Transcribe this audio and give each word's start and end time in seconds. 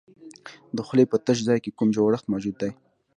د 0.75 0.77
خولې 0.87 1.05
په 1.11 1.17
تش 1.25 1.37
ځای 1.47 1.59
کې 1.63 1.75
کوم 1.77 1.87
جوړښت 1.95 2.25
موجود 2.31 2.55
دی؟ 2.61 2.71